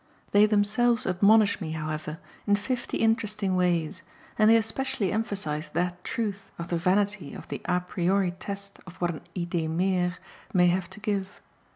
[0.31, 2.17] They themselves admonish me, however,
[2.47, 4.01] in fifty interesting ways,
[4.35, 8.95] and they especially emphasise that truth of the vanity of the a priori test of
[8.95, 10.15] what an idee mere
[10.55, 11.39] may have to give.